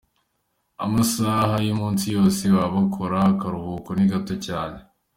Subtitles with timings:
[0.85, 4.79] Amasaha y’umunsi yose baba bakora, akaruhuko ni gato cyane.